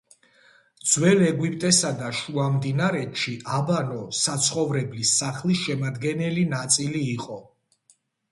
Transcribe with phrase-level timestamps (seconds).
[0.91, 7.37] ძველ ეგვიპტესა და შუამდინარეთში აბანო საცხოვრებლი სახლის შემადგენელი ნაწილი იყო.